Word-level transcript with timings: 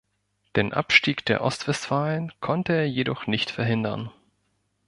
Den 0.55 0.73
Abstieg 0.73 1.25
der 1.27 1.41
Ostwestfalen 1.43 2.33
konnte 2.41 2.73
er 2.73 2.89
jedoch 2.89 3.27
nicht 3.27 3.51
verhindern. 3.51 4.09